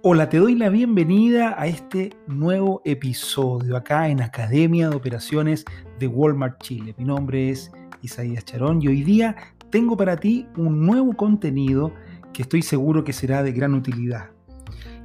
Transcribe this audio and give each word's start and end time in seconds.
Hola, 0.00 0.28
te 0.28 0.38
doy 0.38 0.54
la 0.54 0.68
bienvenida 0.68 1.60
a 1.60 1.66
este 1.66 2.10
nuevo 2.28 2.80
episodio 2.84 3.76
acá 3.76 4.08
en 4.08 4.22
Academia 4.22 4.88
de 4.88 4.94
Operaciones 4.94 5.64
de 5.98 6.06
Walmart 6.06 6.62
Chile. 6.62 6.94
Mi 6.96 7.04
nombre 7.04 7.50
es 7.50 7.72
Isaías 8.00 8.44
Charón 8.44 8.80
y 8.80 8.86
hoy 8.86 9.02
día 9.02 9.34
tengo 9.70 9.96
para 9.96 10.16
ti 10.16 10.46
un 10.56 10.86
nuevo 10.86 11.14
contenido 11.14 11.92
que 12.32 12.42
estoy 12.42 12.62
seguro 12.62 13.02
que 13.02 13.12
será 13.12 13.42
de 13.42 13.50
gran 13.50 13.74
utilidad. 13.74 14.30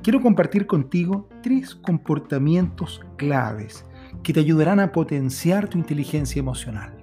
Quiero 0.04 0.22
compartir 0.22 0.68
contigo 0.68 1.28
tres 1.42 1.74
comportamientos 1.74 3.02
claves 3.18 3.86
que 4.22 4.32
te 4.32 4.42
ayudarán 4.42 4.80
a 4.80 4.92
potenciar 4.92 5.68
tu 5.70 5.80
inteligencia 5.80 6.40
emocional. 6.40 7.03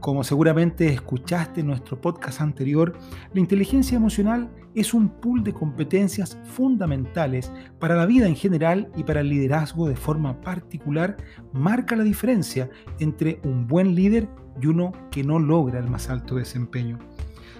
Como 0.00 0.22
seguramente 0.22 0.86
escuchaste 0.86 1.60
en 1.60 1.66
nuestro 1.66 2.00
podcast 2.00 2.40
anterior, 2.40 2.96
la 3.32 3.40
inteligencia 3.40 3.96
emocional 3.96 4.48
es 4.74 4.94
un 4.94 5.08
pool 5.08 5.42
de 5.42 5.52
competencias 5.52 6.38
fundamentales 6.44 7.50
para 7.80 7.96
la 7.96 8.06
vida 8.06 8.28
en 8.28 8.36
general 8.36 8.92
y 8.96 9.02
para 9.02 9.20
el 9.20 9.28
liderazgo 9.28 9.88
de 9.88 9.96
forma 9.96 10.40
particular, 10.40 11.16
marca 11.52 11.96
la 11.96 12.04
diferencia 12.04 12.70
entre 13.00 13.40
un 13.42 13.66
buen 13.66 13.96
líder 13.96 14.28
y 14.60 14.66
uno 14.66 14.92
que 15.10 15.24
no 15.24 15.40
logra 15.40 15.80
el 15.80 15.88
más 15.88 16.08
alto 16.10 16.36
desempeño. 16.36 16.98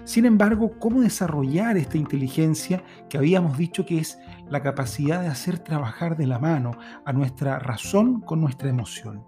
Sin 0.05 0.25
embargo, 0.25 0.79
¿cómo 0.79 1.01
desarrollar 1.01 1.77
esta 1.77 1.97
inteligencia 1.97 2.83
que 3.09 3.17
habíamos 3.17 3.57
dicho 3.57 3.85
que 3.85 3.99
es 3.99 4.17
la 4.49 4.63
capacidad 4.63 5.21
de 5.21 5.27
hacer 5.27 5.59
trabajar 5.59 6.17
de 6.17 6.25
la 6.25 6.39
mano 6.39 6.71
a 7.05 7.13
nuestra 7.13 7.59
razón 7.59 8.21
con 8.21 8.39
nuestra 8.39 8.69
emoción? 8.69 9.23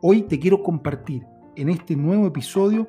Hoy 0.00 0.22
te 0.22 0.40
quiero 0.40 0.62
compartir 0.62 1.26
en 1.56 1.68
este 1.68 1.96
nuevo 1.96 2.26
episodio 2.26 2.88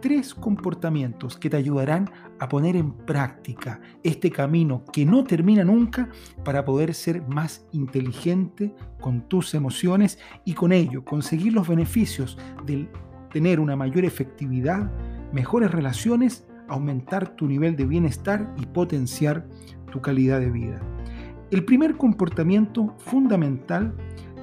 tres 0.00 0.34
comportamientos 0.34 1.36
que 1.38 1.48
te 1.48 1.56
ayudarán 1.56 2.10
a 2.40 2.48
poner 2.48 2.74
en 2.76 2.92
práctica 2.92 3.80
este 4.02 4.30
camino 4.30 4.84
que 4.92 5.06
no 5.06 5.22
termina 5.24 5.64
nunca 5.64 6.10
para 6.44 6.64
poder 6.64 6.92
ser 6.92 7.22
más 7.28 7.64
inteligente 7.72 8.74
con 9.00 9.28
tus 9.28 9.54
emociones 9.54 10.18
y 10.44 10.54
con 10.54 10.72
ello 10.72 11.04
conseguir 11.04 11.52
los 11.52 11.68
beneficios 11.68 12.36
de 12.66 12.88
tener 13.30 13.60
una 13.60 13.76
mayor 13.76 14.04
efectividad, 14.04 14.90
mejores 15.32 15.70
relaciones, 15.70 16.46
aumentar 16.68 17.36
tu 17.36 17.46
nivel 17.46 17.76
de 17.76 17.86
bienestar 17.86 18.52
y 18.60 18.66
potenciar 18.66 19.46
tu 19.90 20.00
calidad 20.00 20.40
de 20.40 20.50
vida. 20.50 20.80
El 21.50 21.64
primer 21.64 21.96
comportamiento 21.96 22.94
fundamental 22.98 23.94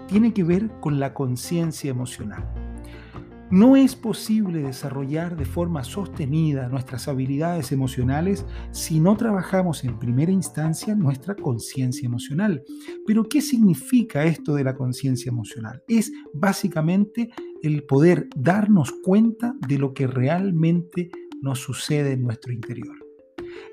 tiene 0.07 0.33
que 0.33 0.43
ver 0.43 0.71
con 0.79 0.99
la 0.99 1.13
conciencia 1.13 1.91
emocional. 1.91 2.58
No 3.51 3.75
es 3.75 3.95
posible 3.95 4.61
desarrollar 4.61 5.35
de 5.35 5.43
forma 5.43 5.83
sostenida 5.83 6.69
nuestras 6.69 7.07
habilidades 7.07 7.71
emocionales 7.71 8.45
si 8.69 8.99
no 8.99 9.17
trabajamos 9.17 9.83
en 9.83 9.97
primera 9.97 10.31
instancia 10.31 10.93
nuestra 10.93 11.33
conciencia 11.33 12.05
emocional. 12.05 12.63
Pero 13.07 13.23
¿qué 13.27 13.41
significa 13.41 14.23
esto 14.23 14.53
de 14.53 14.63
la 14.63 14.75
conciencia 14.75 15.31
emocional? 15.31 15.81
Es 15.87 16.11
básicamente 16.31 17.31
el 17.63 17.83
poder 17.85 18.27
darnos 18.35 18.91
cuenta 19.03 19.55
de 19.67 19.79
lo 19.79 19.95
que 19.95 20.05
realmente 20.05 21.09
nos 21.41 21.57
sucede 21.57 22.11
en 22.11 22.21
nuestro 22.21 22.53
interior. 22.53 22.95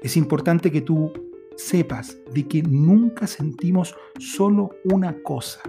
Es 0.02 0.16
importante 0.16 0.72
que 0.72 0.80
tú 0.80 1.12
sepas 1.58 2.16
de 2.32 2.48
que 2.48 2.62
nunca 2.62 3.26
sentimos 3.26 3.94
solo 4.18 4.70
una 4.84 5.22
cosa 5.22 5.60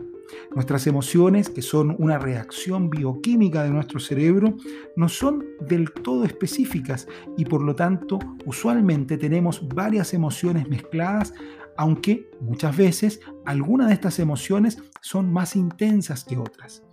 Nuestras 0.56 0.88
emociones, 0.88 1.50
que 1.50 1.62
son 1.62 1.96
una 2.00 2.18
reacción 2.18 2.90
bioquímica 2.90 3.64
de 3.64 3.70
nuestro 3.70 4.00
cerebro, 4.00 4.56
no 4.96 5.10
son 5.10 5.46
del 5.62 5.92
todo 5.92 6.24
específicas 6.26 7.08
y 7.38 7.46
por 7.46 7.62
lo 7.62 7.76
tanto 7.76 8.20
usualmente 8.46 9.18
tenemos 9.18 9.68
varias 9.68 10.14
emociones 10.14 10.68
mezcladas, 10.70 11.34
aunque 11.78 12.30
muchas 12.42 12.76
veces 12.76 13.20
algunas 13.46 13.88
de 13.88 13.94
estas 13.94 14.20
emociones 14.20 14.82
son 15.02 15.32
más 15.32 15.56
intensas 15.56 16.24
que 16.24 16.38
otras. 16.38 16.84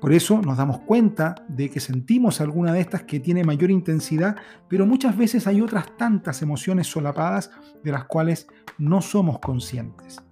Por 0.00 0.12
eso 0.12 0.42
nos 0.42 0.58
damos 0.58 0.80
cuenta 0.80 1.34
de 1.48 1.70
que 1.70 1.80
sentimos 1.80 2.42
alguna 2.42 2.74
de 2.74 2.80
estas 2.80 3.04
que 3.04 3.20
tiene 3.20 3.42
mayor 3.42 3.70
intensidad, 3.70 4.36
pero 4.68 4.84
muchas 4.84 5.16
veces 5.16 5.46
hay 5.46 5.62
otras 5.62 5.96
tantas 5.96 6.42
emociones 6.42 6.88
solapadas 6.88 7.50
de 7.82 7.92
las 7.92 8.04
cuales 8.04 8.46
no 8.76 9.00
somos 9.00 9.38
conscientes. 9.38 10.22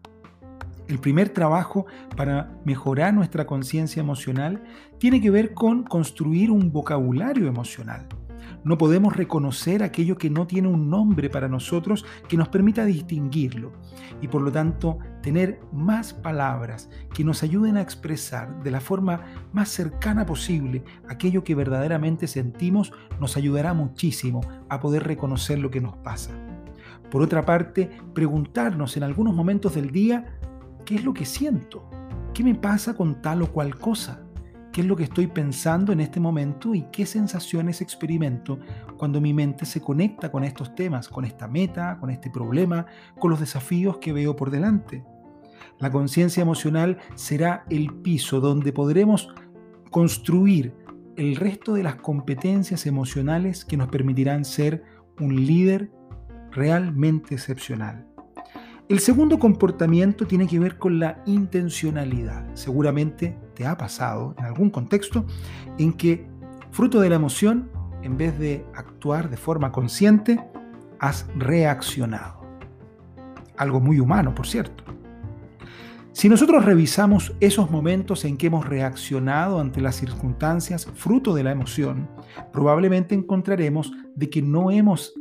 El 0.92 0.98
primer 0.98 1.30
trabajo 1.30 1.86
para 2.18 2.50
mejorar 2.66 3.14
nuestra 3.14 3.46
conciencia 3.46 4.00
emocional 4.00 4.62
tiene 4.98 5.22
que 5.22 5.30
ver 5.30 5.54
con 5.54 5.84
construir 5.84 6.50
un 6.50 6.70
vocabulario 6.70 7.46
emocional. 7.46 8.06
No 8.62 8.76
podemos 8.76 9.16
reconocer 9.16 9.82
aquello 9.82 10.18
que 10.18 10.28
no 10.28 10.46
tiene 10.46 10.68
un 10.68 10.90
nombre 10.90 11.30
para 11.30 11.48
nosotros 11.48 12.04
que 12.28 12.36
nos 12.36 12.48
permita 12.48 12.84
distinguirlo 12.84 13.72
y 14.20 14.28
por 14.28 14.42
lo 14.42 14.52
tanto 14.52 14.98
tener 15.22 15.60
más 15.72 16.12
palabras 16.12 16.90
que 17.14 17.24
nos 17.24 17.42
ayuden 17.42 17.78
a 17.78 17.80
expresar 17.80 18.62
de 18.62 18.70
la 18.70 18.82
forma 18.82 19.22
más 19.50 19.70
cercana 19.70 20.26
posible 20.26 20.84
aquello 21.08 21.42
que 21.42 21.54
verdaderamente 21.54 22.26
sentimos 22.26 22.92
nos 23.18 23.38
ayudará 23.38 23.72
muchísimo 23.72 24.42
a 24.68 24.78
poder 24.78 25.04
reconocer 25.04 25.58
lo 25.58 25.70
que 25.70 25.80
nos 25.80 25.96
pasa. 25.96 26.32
Por 27.10 27.22
otra 27.22 27.46
parte, 27.46 27.90
preguntarnos 28.12 28.98
en 28.98 29.04
algunos 29.04 29.34
momentos 29.34 29.74
del 29.74 29.90
día 29.90 30.38
¿Qué 30.84 30.96
es 30.96 31.04
lo 31.04 31.14
que 31.14 31.24
siento? 31.24 31.88
¿Qué 32.34 32.42
me 32.42 32.54
pasa 32.54 32.94
con 32.94 33.22
tal 33.22 33.42
o 33.42 33.52
cual 33.52 33.76
cosa? 33.78 34.20
¿Qué 34.72 34.80
es 34.80 34.86
lo 34.86 34.96
que 34.96 35.04
estoy 35.04 35.26
pensando 35.26 35.92
en 35.92 36.00
este 36.00 36.18
momento 36.18 36.74
y 36.74 36.86
qué 36.90 37.04
sensaciones 37.04 37.80
experimento 37.80 38.58
cuando 38.96 39.20
mi 39.20 39.34
mente 39.34 39.66
se 39.66 39.80
conecta 39.80 40.32
con 40.32 40.44
estos 40.44 40.74
temas, 40.74 41.08
con 41.08 41.24
esta 41.24 41.46
meta, 41.46 41.98
con 42.00 42.10
este 42.10 42.30
problema, 42.30 42.86
con 43.18 43.30
los 43.30 43.38
desafíos 43.38 43.98
que 43.98 44.12
veo 44.12 44.34
por 44.34 44.50
delante? 44.50 45.04
La 45.78 45.90
conciencia 45.90 46.40
emocional 46.40 46.98
será 47.14 47.64
el 47.68 47.92
piso 48.02 48.40
donde 48.40 48.72
podremos 48.72 49.28
construir 49.90 50.74
el 51.16 51.36
resto 51.36 51.74
de 51.74 51.82
las 51.82 51.96
competencias 51.96 52.86
emocionales 52.86 53.64
que 53.64 53.76
nos 53.76 53.88
permitirán 53.88 54.44
ser 54.44 54.82
un 55.20 55.44
líder 55.46 55.90
realmente 56.50 57.34
excepcional. 57.34 58.11
El 58.88 58.98
segundo 58.98 59.38
comportamiento 59.38 60.26
tiene 60.26 60.46
que 60.46 60.58
ver 60.58 60.76
con 60.76 60.98
la 60.98 61.22
intencionalidad. 61.24 62.44
Seguramente 62.54 63.38
te 63.54 63.64
ha 63.64 63.76
pasado 63.76 64.34
en 64.38 64.44
algún 64.44 64.70
contexto 64.70 65.24
en 65.78 65.92
que, 65.92 66.26
fruto 66.72 67.00
de 67.00 67.08
la 67.08 67.16
emoción, 67.16 67.70
en 68.02 68.16
vez 68.16 68.38
de 68.38 68.66
actuar 68.74 69.30
de 69.30 69.36
forma 69.36 69.70
consciente, 69.72 70.44
has 70.98 71.26
reaccionado. 71.36 72.42
Algo 73.56 73.80
muy 73.80 74.00
humano, 74.00 74.34
por 74.34 74.46
cierto. 74.46 74.84
Si 76.12 76.28
nosotros 76.28 76.64
revisamos 76.64 77.34
esos 77.40 77.70
momentos 77.70 78.24
en 78.24 78.36
que 78.36 78.48
hemos 78.48 78.68
reaccionado 78.68 79.60
ante 79.60 79.80
las 79.80 79.96
circunstancias 79.96 80.86
fruto 80.94 81.34
de 81.34 81.44
la 81.44 81.52
emoción, 81.52 82.10
probablemente 82.52 83.14
encontraremos 83.14 83.92
de 84.14 84.28
que 84.28 84.42
no 84.42 84.70
hemos 84.70 85.14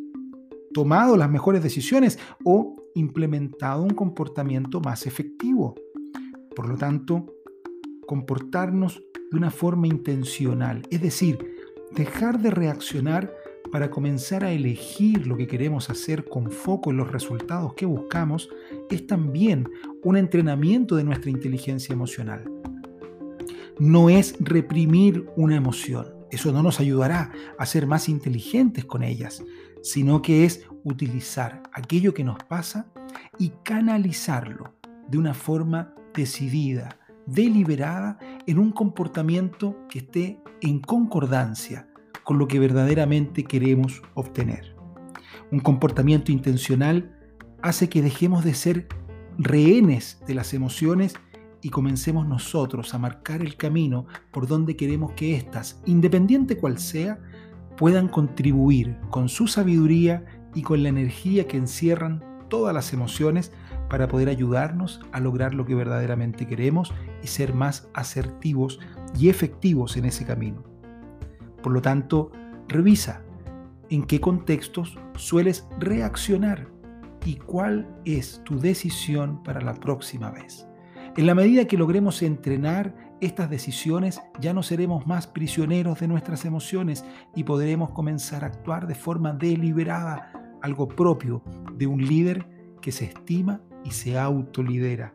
tomado 0.74 1.16
las 1.16 1.30
mejores 1.30 1.64
decisiones 1.64 2.20
o 2.44 2.81
implementado 2.96 3.84
un 3.84 3.92
comportamiento 3.92 4.82
más 4.82 5.06
efectivo. 5.06 5.76
Por 6.56 6.68
lo 6.68 6.78
tanto, 6.78 7.34
comportarnos 8.06 9.02
de 9.32 9.38
una 9.38 9.52
forma 9.52 9.88
intencional, 9.88 10.82
es 10.90 11.02
decir, 11.02 11.38
dejar 11.96 12.42
de 12.42 12.52
reaccionar 12.52 13.34
para 13.72 13.90
comenzar 13.90 14.44
a 14.44 14.52
elegir 14.52 15.26
lo 15.28 15.38
que 15.38 15.48
queremos 15.48 15.90
hacer 15.90 16.26
con 16.26 16.52
foco 16.52 16.92
en 16.92 16.98
los 16.98 17.12
resultados 17.12 17.74
que 17.74 17.86
buscamos, 17.86 18.50
es 18.90 19.08
también 19.08 19.70
un 20.04 20.18
entrenamiento 20.18 20.96
de 20.96 21.06
nuestra 21.06 21.32
inteligencia 21.32 21.94
emocional. 21.94 22.44
No 23.80 24.10
es 24.10 24.36
reprimir 24.40 25.26
una 25.38 25.56
emoción, 25.56 26.08
eso 26.32 26.52
no 26.52 26.64
nos 26.64 26.80
ayudará 26.80 27.32
a 27.58 27.66
ser 27.66 27.88
más 27.88 28.10
inteligentes 28.10 28.86
con 28.86 29.04
ellas, 29.04 29.44
sino 29.82 30.22
que 30.22 30.46
es 30.46 30.66
utilizar 30.84 31.64
aquello 31.74 32.14
que 32.14 32.24
nos 32.24 32.44
pasa 32.44 32.88
y 33.38 33.52
canalizarlo 33.64 34.76
de 35.08 35.18
una 35.18 35.34
forma 35.34 35.94
decidida, 36.14 36.98
deliberada, 37.26 38.18
en 38.46 38.60
un 38.60 38.72
comportamiento 38.72 39.78
que 39.90 40.00
esté 40.00 40.40
en 40.62 40.80
concordancia 40.80 41.88
con 42.24 42.38
lo 42.38 42.48
que 42.48 42.60
verdaderamente 42.60 43.44
queremos 43.44 44.02
obtener. 44.14 44.76
Un 45.52 45.60
comportamiento 45.60 46.32
intencional 46.32 47.18
hace 47.62 47.90
que 47.90 48.02
dejemos 48.02 48.44
de 48.44 48.54
ser 48.54 48.88
rehenes 49.38 50.22
de 50.28 50.36
las 50.36 50.54
emociones 50.54 51.16
y 51.62 51.70
comencemos 51.70 52.28
nosotros 52.28 52.94
a 52.94 53.00
marcar 53.00 53.42
el 53.42 53.56
camino 53.56 54.06
por 54.32 54.48
donde 54.48 54.76
queremos 54.76 55.12
que 55.14 55.36
éstas, 55.36 55.82
independiente 55.86 56.58
cual 56.58 56.80
sea, 56.80 57.20
puedan 57.78 58.08
contribuir 58.08 58.98
con 59.10 59.30
su 59.30 59.48
sabiduría 59.48 60.26
y 60.54 60.62
con 60.62 60.84
la 60.84 60.90
energía 60.90 61.48
que 61.48 61.58
encierran 61.58 62.24
todas 62.50 62.74
las 62.74 62.94
emociones 62.94 63.52
para 63.90 64.08
poder 64.08 64.30
ayudarnos 64.30 65.02
a 65.12 65.20
lograr 65.20 65.54
lo 65.54 65.66
que 65.66 65.76
verdaderamente 65.76 66.46
queremos 66.46 66.94
y 67.24 67.28
ser 67.28 67.54
más 67.54 67.90
asertivos 67.94 68.80
y 69.18 69.30
efectivos 69.30 69.98
en 69.98 70.06
ese 70.06 70.26
camino. 70.26 70.64
Por 71.64 71.72
lo 71.72 71.82
tanto, 71.82 72.32
revisa 72.68 73.22
en 73.90 74.04
qué 74.04 74.20
contextos 74.20 74.98
sueles 75.16 75.68
reaccionar 75.80 76.68
y 77.26 77.36
cuál 77.36 77.88
es 78.06 78.42
tu 78.46 78.60
decisión 78.60 79.44
para 79.44 79.62
la 79.62 79.74
próxima 79.74 80.32
vez. 80.32 80.66
En 81.18 81.26
la 81.26 81.36
medida 81.36 81.66
que 81.66 81.78
logremos 81.78 82.22
entrenar 82.22 83.11
estas 83.22 83.52
decisiones, 83.52 84.20
ya 84.40 84.52
no 84.52 84.64
seremos 84.64 85.06
más 85.06 85.28
prisioneros 85.28 86.00
de 86.00 86.08
nuestras 86.08 86.44
emociones 86.44 87.06
y 87.36 87.44
podremos 87.44 87.92
comenzar 87.92 88.44
a 88.44 88.48
actuar 88.48 88.88
de 88.88 88.96
forma 88.96 89.32
deliberada, 89.32 90.58
algo 90.62 90.88
propio 90.88 91.44
de 91.78 91.86
un 91.86 92.04
líder 92.04 92.48
que 92.82 92.92
se 92.92 93.06
estima 93.06 93.62
y 93.84 93.92
se 93.92 94.18
autolidera. 94.18 95.14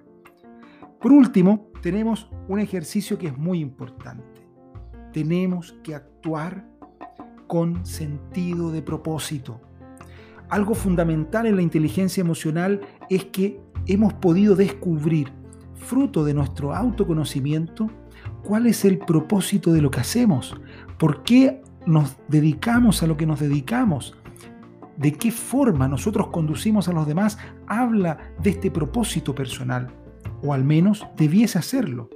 Por 1.01 1.13
último, 1.13 1.69
tenemos 1.83 2.31
un 2.49 2.61
ejercicio 2.61 3.19
que 3.19 3.27
es 3.27 3.37
muy 3.37 3.61
importante. 3.61 4.49
Tenemos 5.13 5.73
que 5.83 5.95
actuar 5.95 6.65
con 7.49 7.85
sentido 7.85 8.71
de 8.71 8.83
propósito. 8.83 9.61
Algo 10.49 10.75
fundamental 10.75 11.47
en 11.47 11.57
la 11.57 11.63
inteligencia 11.63 12.21
emocional 12.21 12.81
es 13.11 13.25
que 13.27 13.61
hemos 13.87 14.15
podido 14.15 14.55
descubrir 14.55 15.33
fruto 15.77 16.25
de 16.25 16.35
nuestro 16.35 16.75
autoconocimiento, 16.75 17.91
cuál 18.43 18.67
es 18.67 18.85
el 18.85 18.99
propósito 18.99 19.73
de 19.73 19.83
lo 19.83 19.91
que 19.91 20.01
hacemos, 20.01 20.55
por 20.99 21.23
qué 21.23 21.63
nos 21.87 22.17
dedicamos 22.29 23.03
a 23.03 23.07
lo 23.07 23.17
que 23.17 23.27
nos 23.27 23.41
dedicamos, 23.41 24.17
de 24.97 25.13
qué 25.13 25.31
forma 25.31 25.89
nosotros 25.89 26.29
conducimos 26.29 26.89
a 26.89 26.93
los 26.93 27.07
demás, 27.07 27.39
habla 27.67 28.19
de 28.43 28.51
este 28.51 28.71
propósito 28.71 29.35
personal, 29.35 29.89
o 30.43 30.53
al 30.53 30.65
menos 30.65 31.07
debiese 31.17 31.59
hacerlo. 31.59 32.09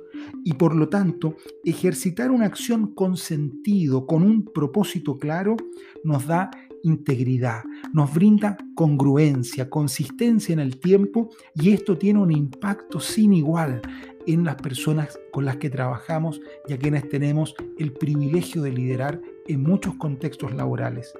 Y 0.45 0.55
por 0.55 0.75
lo 0.75 0.89
tanto, 0.89 1.37
ejercitar 1.65 2.31
una 2.31 2.47
acción 2.47 2.95
con 2.95 3.17
sentido, 3.17 4.07
con 4.07 4.23
un 4.23 4.45
propósito 4.45 5.19
claro, 5.19 5.57
nos 6.05 6.27
da 6.27 6.51
integridad, 6.83 7.63
nos 7.93 8.13
brinda 8.15 8.57
congruencia, 8.75 9.69
consistencia 9.69 10.53
en 10.53 10.61
el 10.61 10.79
tiempo 10.79 11.31
y 11.55 11.73
esto 11.73 11.99
tiene 11.99 12.21
un 12.21 12.33
impacto 12.33 13.01
sin 13.01 13.33
igual 13.35 13.83
en 14.27 14.45
las 14.45 14.57
personas 14.57 15.19
con 15.33 15.45
las 15.45 15.57
que 15.57 15.71
trabajamos 15.71 16.41
y 16.69 16.73
a 16.73 16.79
quienes 16.79 17.09
tenemos 17.09 17.55
el 17.79 17.93
privilegio 17.93 18.63
de 18.63 18.73
liderar 18.73 19.21
en 19.47 19.63
muchos 19.63 19.95
contextos 19.97 20.55
laborales. 20.55 21.13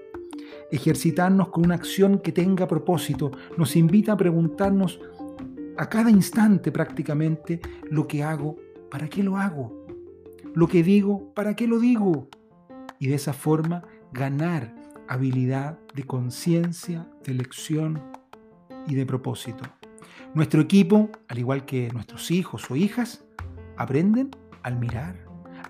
Ejercitarnos 0.71 1.49
con 1.49 1.65
una 1.65 1.75
acción 1.75 2.19
que 2.19 2.33
tenga 2.33 2.67
propósito 2.67 3.31
nos 3.57 3.77
invita 3.77 4.13
a 4.13 4.17
preguntarnos 4.17 5.01
a 5.77 5.89
cada 5.89 6.11
instante 6.11 6.71
prácticamente 6.71 7.61
lo 7.91 8.07
que 8.07 8.23
hago, 8.23 8.57
¿para 8.91 9.09
qué 9.09 9.23
lo 9.23 9.37
hago? 9.37 9.87
Lo 10.55 10.67
que 10.67 10.83
digo, 10.83 11.33
¿para 11.35 11.55
qué 11.55 11.67
lo 11.67 11.79
digo? 11.79 12.29
Y 12.99 13.09
de 13.09 13.15
esa 13.15 13.33
forma 13.33 13.85
ganar 14.13 14.75
habilidad 15.09 15.79
de 15.95 16.05
conciencia, 16.05 17.09
de 17.25 17.33
elección 17.33 18.01
y 18.87 18.95
de 18.95 19.07
propósito. 19.07 19.65
Nuestro 20.35 20.61
equipo, 20.61 21.11
al 21.29 21.39
igual 21.39 21.65
que 21.65 21.91
nuestros 21.93 22.31
hijos 22.31 22.71
o 22.71 22.77
hijas, 22.77 23.25
aprenden 23.77 24.31
al 24.63 24.79
mirar, 24.79 25.17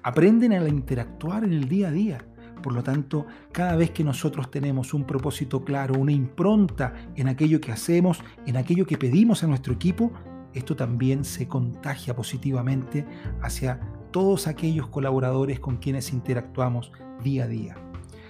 aprenden 0.03 0.53
al 0.53 0.69
interactuar 0.69 1.45
en 1.45 1.53
el 1.53 1.69
día 1.69 1.89
a 1.89 1.93
día. 1.93 2.27
Por 2.63 2.75
lo 2.75 2.83
tanto, 2.83 3.27
cada 3.53 3.77
vez 3.77 3.91
que 3.91 4.05
nosotros 4.05 4.51
tenemos 4.51 4.93
un 4.93 5.07
propósito 5.07 5.65
claro, 5.65 5.99
una 5.99 6.13
impronta 6.13 6.93
en 7.17 7.29
aquello 7.29 7.61
que 7.61 7.73
hacemos, 7.73 8.23
en 8.45 8.59
aquello 8.59 8.87
que 8.87 8.99
pedimos 8.99 9.43
a 9.43 9.47
nuestro 9.47 9.73
equipo, 9.73 10.13
esto 10.55 10.77
también 10.77 11.25
se 11.25 11.47
contagia 11.47 12.15
positivamente 12.15 13.07
hacia 13.43 13.81
todos 14.11 14.47
aquellos 14.47 14.89
colaboradores 14.89 15.61
con 15.61 15.77
quienes 15.77 16.13
interactuamos 16.13 16.93
día 17.23 17.45
a 17.45 17.49
día. 17.49 17.77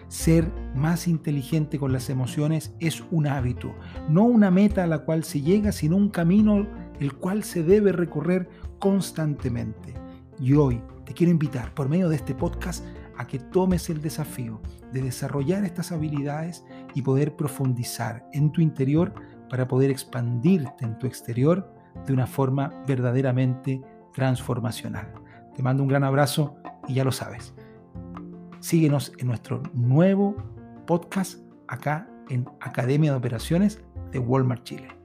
Ser 0.09 0.51
más 0.75 1.07
inteligente 1.07 1.79
con 1.79 1.93
las 1.93 2.11
emociones 2.11 2.75
es 2.81 3.03
un 3.11 3.29
hábito, 3.29 3.73
no 4.09 4.25
una 4.25 4.51
meta 4.51 4.83
a 4.83 4.89
la 4.89 4.99
cual 5.01 5.23
se 5.25 5.41
llega, 5.41 5.71
sino 5.73 5.97
un 5.97 6.11
camino 6.11 6.67
el 6.99 7.15
cual 7.15 7.45
se 7.45 7.63
debe 7.63 7.93
recorrer 7.93 8.49
constantemente. 8.79 9.95
Y 10.41 10.55
hoy 10.55 10.83
te 11.05 11.15
quiero 11.15 11.31
invitar 11.31 11.73
por 11.75 11.89
medio 11.89 12.09
de 12.09 12.17
este 12.17 12.35
podcast 12.35 12.85
a 13.17 13.27
que 13.27 13.39
tomes 13.39 13.89
el 13.89 14.01
desafío 14.01 14.61
de 14.93 15.03
desarrollar 15.03 15.65
estas 15.65 15.93
habilidades 15.93 16.65
y 16.95 17.03
poder 17.03 17.37
profundizar 17.37 18.27
en 18.33 18.51
tu 18.51 18.61
interior 18.61 19.15
para 19.49 19.69
poder 19.69 19.91
expandirte 19.91 20.85
en 20.85 20.99
tu 20.99 21.07
exterior 21.07 21.80
de 22.07 22.13
una 22.13 22.27
forma 22.27 22.73
verdaderamente 22.87 23.81
transformacional. 24.13 25.13
Te 25.55 25.63
mando 25.63 25.83
un 25.83 25.89
gran 25.89 26.05
abrazo 26.05 26.57
y 26.89 26.95
ya 26.95 27.05
lo 27.05 27.13
sabes. 27.13 27.55
Síguenos 28.61 29.13
en 29.19 29.29
nuestro 29.29 29.63
nuevo 29.73 30.37
podcast 30.87 31.41
acá 31.69 32.09
en 32.29 32.47
Academia 32.61 33.13
de 33.13 33.19
Operaciones 33.19 33.83
de 34.13 34.19
Walmart 34.19 34.65
Chile. 34.65 35.00